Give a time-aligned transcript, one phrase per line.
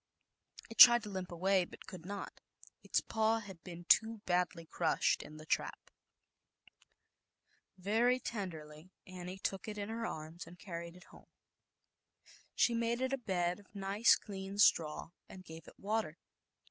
[0.67, 2.41] It tried to limp away, but could not;
[2.81, 5.91] its paw had been too"\ badl^jCrushed in ie trap.
[7.77, 10.07] Very tenderly Annie took it rrm ra V ZAUBERLINDA, THE WISE WITCH.
[10.07, 11.29] 37 in her arms and carried it home.
[12.55, 16.17] She made it a bed of nice clean straw and gave it water.